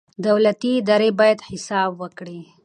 [0.27, 2.39] دولتي ادارې باید حساب ورکړي.